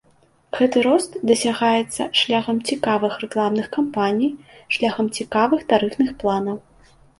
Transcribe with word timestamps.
Гэты 0.59 0.77
рост 0.85 1.11
дасягаецца 1.31 2.07
шляхам 2.21 2.57
цікавых 2.73 3.13
рэкламных 3.25 3.69
кампаній, 3.77 4.31
шляхам 4.79 5.13
цікавых 5.21 5.61
тарыфных 5.75 6.11
планаў. 6.25 6.57